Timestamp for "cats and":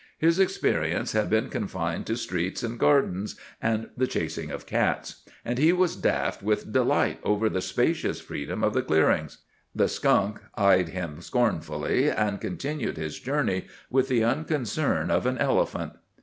4.65-5.59